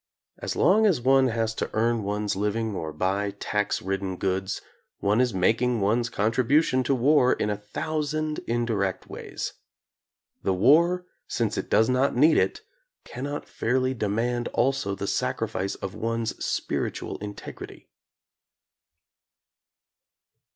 [0.39, 4.59] As long as one has to earn one's living or buy tax ridden goods,
[4.97, 9.53] one is making one's contribution to war in a thousand indirect ways.
[10.41, 12.61] The war, since it does not need it,
[13.05, 17.85] cannot fairly demand also the sacrifice of one's spiritual integ rity.